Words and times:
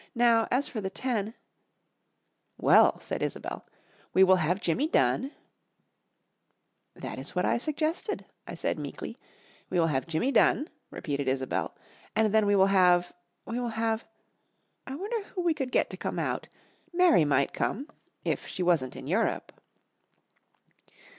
"Now 0.15 0.47
as 0.49 0.67
for 0.67 0.81
the 0.81 0.89
ten" 0.89 1.35
"Well," 2.67 2.99
said 2.99 3.21
Isobel, 3.21 3.67
"we 4.15 4.23
will 4.23 4.37
have 4.37 4.59
Jimmy 4.59 4.87
Dunn" 4.87 5.31
"That 6.95 7.19
is 7.19 7.35
what 7.35 7.45
I 7.45 7.59
suggested," 7.59 8.25
I 8.47 8.55
said 8.55 8.79
meekly. 8.79 9.19
"We 9.69 9.79
will 9.79 9.85
have 9.85 10.07
Jimmy 10.07 10.31
Dunn," 10.31 10.71
repeated 10.89 11.27
Isobel, 11.27 11.75
"and 12.15 12.33
then 12.33 12.47
we 12.47 12.55
will 12.55 12.65
have 12.73 13.13
we 13.45 13.59
will 13.59 13.77
have 13.83 14.03
I 14.87 14.95
wonder 14.95 15.21
who 15.25 15.41
we 15.43 15.53
could 15.53 15.71
get 15.71 15.91
to 15.91 15.97
come 15.97 16.17
out. 16.17 16.47
Mary 16.91 17.23
might 17.23 17.53
come, 17.53 17.87
if 18.25 18.47
she 18.47 18.63
wasn't 18.63 18.95
in 18.95 19.05
Europe." 19.05 19.51